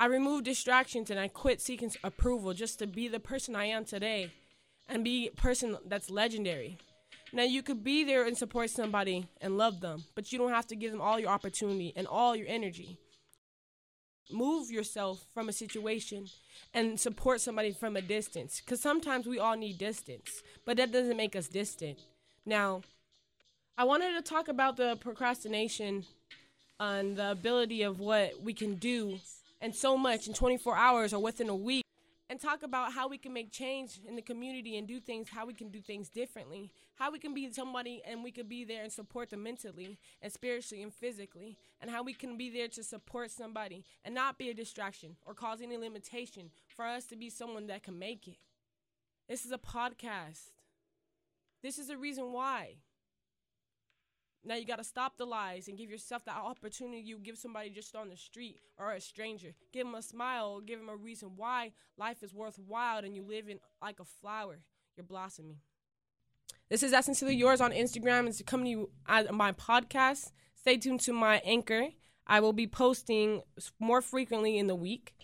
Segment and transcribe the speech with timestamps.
[0.00, 3.84] I removed distractions and I quit seeking approval just to be the person I am
[3.84, 4.32] today
[4.88, 6.78] and be a person that's legendary.
[7.34, 10.66] Now you could be there and support somebody and love them, but you don't have
[10.68, 12.96] to give them all your opportunity and all your energy.
[14.32, 16.28] Move yourself from a situation
[16.72, 21.18] and support somebody from a distance because sometimes we all need distance, but that doesn't
[21.18, 21.98] make us distant.
[22.46, 22.80] Now,
[23.76, 26.06] I wanted to talk about the procrastination
[26.78, 29.18] and the ability of what we can do
[29.60, 31.84] and so much in 24 hours or within a week
[32.28, 35.44] and talk about how we can make change in the community and do things how
[35.44, 38.82] we can do things differently how we can be somebody and we could be there
[38.82, 42.84] and support them mentally and spiritually and physically and how we can be there to
[42.84, 47.30] support somebody and not be a distraction or cause any limitation for us to be
[47.30, 48.36] someone that can make it.
[49.28, 50.50] This is a podcast.
[51.62, 52.76] This is the reason why
[54.44, 57.68] now you got to stop the lies and give yourself that opportunity you give somebody
[57.70, 59.54] just on the street or a stranger.
[59.72, 63.48] Give them a smile, give them a reason why life is worthwhile and you live
[63.48, 64.60] in like a flower.
[64.96, 65.56] You're blossoming.
[66.70, 68.28] This is Essentially Yours on Instagram.
[68.28, 70.30] It's coming to you at my podcast.
[70.54, 71.88] Stay tuned to my anchor.
[72.26, 73.42] I will be posting
[73.78, 75.14] more frequently in the week.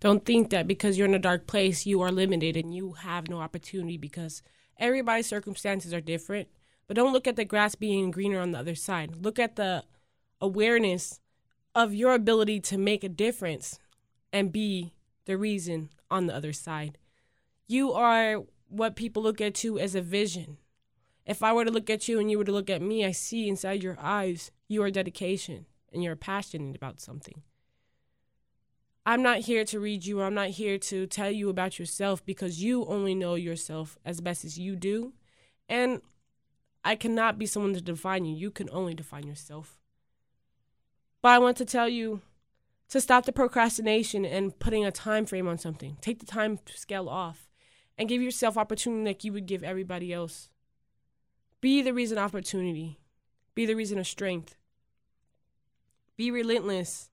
[0.00, 3.28] Don't think that because you're in a dark place, you are limited and you have
[3.28, 4.42] no opportunity because–
[4.80, 6.48] Everybody's circumstances are different,
[6.88, 9.22] but don't look at the grass being greener on the other side.
[9.22, 9.84] Look at the
[10.40, 11.20] awareness
[11.74, 13.78] of your ability to make a difference
[14.32, 14.94] and be
[15.26, 16.98] the reason on the other side.
[17.68, 20.56] You are what people look at you as a vision.
[21.26, 23.12] If I were to look at you and you were to look at me, I
[23.12, 27.42] see inside your eyes your dedication and you're passionate about something.
[29.06, 30.20] I'm not here to read you.
[30.22, 34.44] I'm not here to tell you about yourself because you only know yourself as best
[34.44, 35.14] as you do.
[35.68, 36.02] And
[36.84, 38.36] I cannot be someone to define you.
[38.36, 39.78] You can only define yourself.
[41.22, 42.20] But I want to tell you
[42.88, 45.96] to stop the procrastination and putting a time frame on something.
[46.00, 47.48] Take the time scale off
[47.96, 50.48] and give yourself opportunity like you would give everybody else.
[51.60, 52.98] Be the reason opportunity.
[53.54, 54.56] Be the reason of strength.
[56.16, 57.09] Be relentless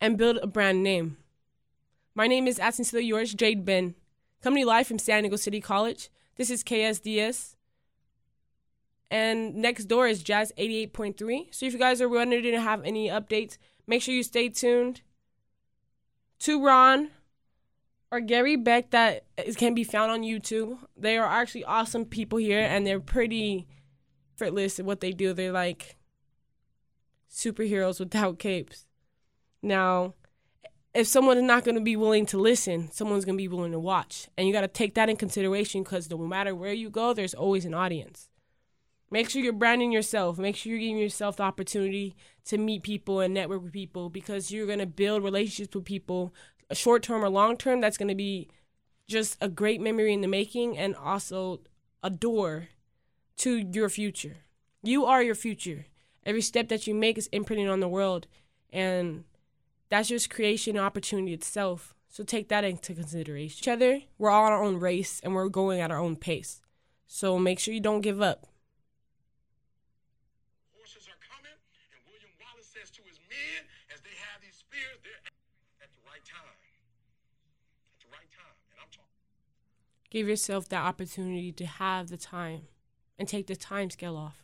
[0.00, 1.16] and build a brand name.
[2.14, 3.94] My name is As Sincerely Yours, Jade Ben.
[4.42, 6.10] Coming live from San Diego City College.
[6.36, 7.56] This is KSDS.
[9.10, 11.54] And next door is Jazz 88.3.
[11.54, 13.56] So if you guys are wondering to have any updates,
[13.86, 15.02] make sure you stay tuned
[16.40, 17.10] to Ron
[18.10, 20.78] or Gary Beck that is, can be found on YouTube.
[20.96, 23.66] They are actually awesome people here and they're pretty
[24.34, 25.32] effortless at what they do.
[25.32, 25.96] They're like
[27.30, 28.85] superheroes without capes.
[29.62, 30.14] Now,
[30.94, 33.72] if someone is not going to be willing to listen, someone's going to be willing
[33.72, 34.28] to watch.
[34.36, 37.34] And you got to take that in consideration because no matter where you go, there's
[37.34, 38.28] always an audience.
[39.10, 40.38] Make sure you're branding yourself.
[40.38, 44.50] Make sure you're giving yourself the opportunity to meet people and network with people because
[44.50, 46.34] you're going to build relationships with people,
[46.70, 47.80] uh, short term or long term.
[47.80, 48.48] That's going to be
[49.06, 51.60] just a great memory in the making and also
[52.02, 52.68] a door
[53.38, 54.38] to your future.
[54.82, 55.86] You are your future.
[56.24, 58.26] Every step that you make is imprinting on the world.
[58.70, 59.24] And
[59.88, 61.94] that's just creation opportunity itself.
[62.08, 63.58] So take that into consideration.
[63.60, 66.60] Each other, we're all on our own race and we're going at our own pace.
[67.06, 68.46] So make sure you don't give up.
[70.76, 71.54] Horses are coming,
[71.92, 75.22] and William Wallace says to his men as they have these spears, they're
[75.82, 76.56] at the right time.
[77.94, 78.56] At the right time.
[78.70, 79.06] And I'm talking.
[80.10, 82.62] Give yourself that opportunity to have the time
[83.18, 84.42] and take the time scale off.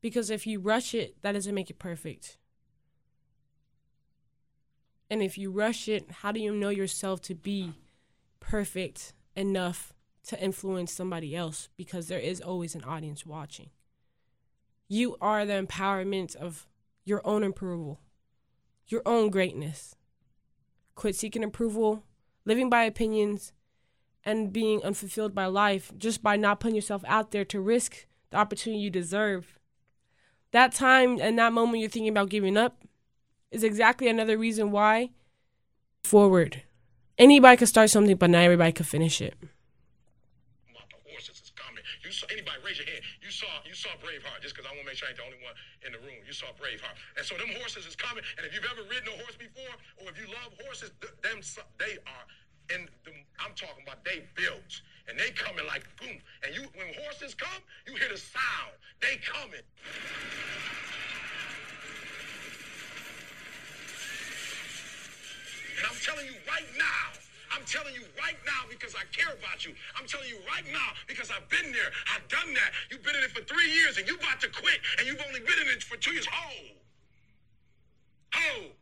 [0.00, 2.36] Because if you rush it, that doesn't make it perfect.
[5.10, 7.74] And if you rush it, how do you know yourself to be
[8.40, 9.92] perfect enough
[10.24, 11.68] to influence somebody else?
[11.76, 13.70] Because there is always an audience watching.
[14.88, 16.66] You are the empowerment of
[17.04, 18.00] your own approval,
[18.88, 19.96] your own greatness.
[20.94, 22.04] Quit seeking approval,
[22.44, 23.52] living by opinions,
[24.24, 28.36] and being unfulfilled by life just by not putting yourself out there to risk the
[28.36, 29.58] opportunity you deserve.
[30.52, 32.82] That time and that moment you're thinking about giving up,
[33.54, 35.10] is exactly another reason why
[36.02, 36.62] forward.
[37.16, 39.34] Anybody could start something, but not everybody could finish it.
[42.04, 43.00] You saw anybody raise your hand.
[43.22, 45.26] You saw you saw Braveheart just because I want to make sure I ain't the
[45.26, 45.54] only one
[45.86, 46.20] in the room.
[46.26, 48.22] You saw Braveheart, and so them horses is coming.
[48.36, 51.40] And if you've ever ridden a horse before, or if you love horses, them
[51.78, 52.24] they are.
[52.70, 52.88] And
[53.40, 56.18] I'm talking about they built, and they coming like boom.
[56.44, 58.74] And you when horses come, you hear the sound.
[59.00, 59.64] They coming.
[65.84, 67.04] And I'm telling you right now,
[67.52, 69.76] I'm telling you right now because I care about you.
[70.00, 71.92] I'm telling you right now because I've been there.
[72.08, 72.72] I've done that.
[72.88, 75.44] You've been in it for three years and you about to quit and you've only
[75.44, 76.24] been in it for two years.
[76.24, 76.72] Oh.
[78.32, 78.72] ho!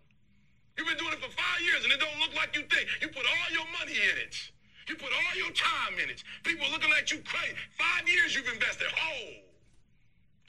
[0.79, 2.87] You've been doing it for five years and it don't look like you think.
[3.03, 4.39] You put all your money in it.
[4.87, 6.23] You put all your time in it.
[6.47, 7.59] People looking at you crazy.
[7.75, 8.87] Five years you've invested.
[8.95, 9.27] Oh.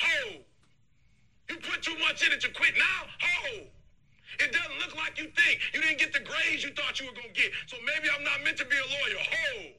[0.05, 0.37] ho!
[1.49, 3.09] You put too much in it to quit now.
[3.09, 3.73] Ho!
[4.39, 5.59] It doesn't look like you think.
[5.73, 7.51] You didn't get the grades you thought you were going to get.
[7.67, 9.21] So maybe I'm not meant to be a lawyer.
[9.21, 9.69] Ho!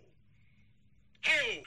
[1.24, 1.62] Ho!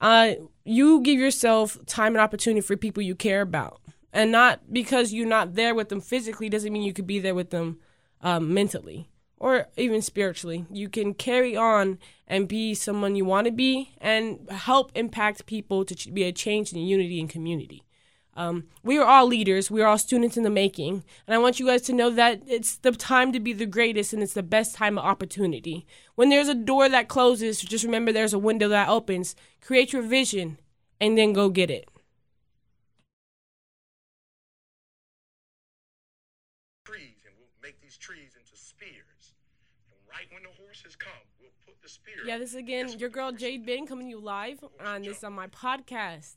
[0.00, 0.34] uh,
[0.66, 3.80] you give yourself time and opportunity for people you care about.
[4.12, 7.34] And not because you're not there with them physically doesn't mean you could be there
[7.34, 7.78] with them
[8.22, 9.08] um, mentally
[9.38, 10.66] or even spiritually.
[10.70, 15.84] You can carry on and be someone you want to be and help impact people
[15.84, 17.82] to be a change in unity and community.
[18.36, 19.70] Um, we are all leaders.
[19.70, 21.02] We are all students in the making.
[21.26, 24.12] And I want you guys to know that it's the time to be the greatest
[24.12, 25.86] and it's the best time of opportunity.
[26.16, 29.34] When there's a door that closes, just remember there's a window that opens.
[29.62, 30.58] Create your vision
[31.00, 31.88] and then go get it.
[36.84, 39.32] Trees, and we'll make these trees into spears.
[39.90, 42.16] And right when the horses come, we'll put the spear.
[42.26, 45.46] Yeah, this again, your girl Jade Ben coming to you live on this on my
[45.46, 46.34] podcast.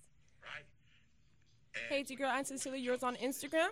[1.72, 3.68] Hey, it's your girl, I'm Sincerely Yours on Instagram.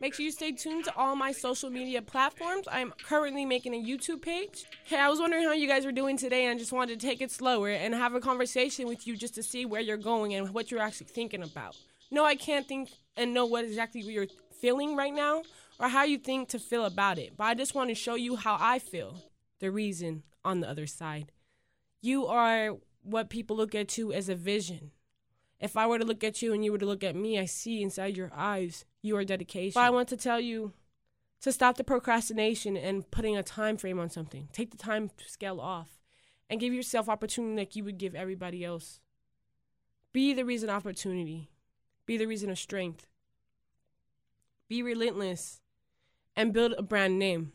[0.00, 2.66] Make sure you stay tuned to all my social media platforms.
[2.70, 4.66] I'm currently making a YouTube page.
[4.84, 7.06] Hey, I was wondering how you guys were doing today and I just wanted to
[7.06, 10.34] take it slower and have a conversation with you just to see where you're going
[10.34, 11.76] and what you're actually thinking about.
[12.10, 14.26] No, I can't think and know what exactly you're
[14.60, 15.42] feeling right now
[15.78, 18.36] or how you think to feel about it, but I just want to show you
[18.36, 19.24] how I feel,
[19.58, 21.32] the reason on the other side.
[22.00, 24.92] You are what people look at you as a vision
[25.60, 27.44] if I were to look at you and you were to look at me, I
[27.44, 29.72] see inside your eyes your dedication.
[29.74, 30.72] But I want to tell you
[31.42, 34.48] to stop the procrastination and putting a time frame on something.
[34.52, 36.00] Take the time scale off
[36.48, 39.00] and give yourself opportunity like you would give everybody else.
[40.12, 41.50] Be the reason opportunity.
[42.06, 43.06] Be the reason of strength.
[44.68, 45.60] Be relentless
[46.34, 47.52] and build a brand name.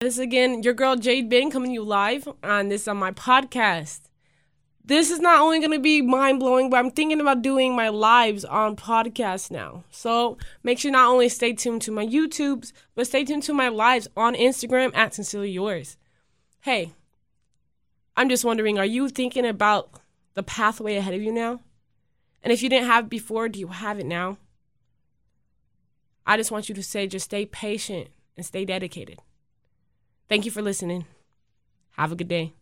[0.00, 4.00] This again, your girl Jade Bin coming to you live on this on my podcast.
[4.84, 7.88] This is not only going to be mind blowing, but I'm thinking about doing my
[7.88, 9.84] lives on podcasts now.
[9.90, 13.68] So make sure not only stay tuned to my YouTubes, but stay tuned to my
[13.68, 15.96] lives on Instagram at Sincerely Yours.
[16.60, 16.92] Hey,
[18.18, 19.88] I'm just wondering, are you thinking about
[20.34, 21.60] the pathway ahead of you now?
[22.42, 24.36] And if you didn't have it before, do you have it now?
[26.26, 29.20] I just want you to say, just stay patient and stay dedicated.
[30.28, 31.06] Thank you for listening.
[31.92, 32.55] Have a good day.